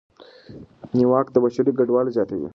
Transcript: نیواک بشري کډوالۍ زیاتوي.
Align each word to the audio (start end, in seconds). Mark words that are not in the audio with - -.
نیواک 0.95 1.27
بشري 1.43 1.71
کډوالۍ 1.77 2.11
زیاتوي. 2.17 2.47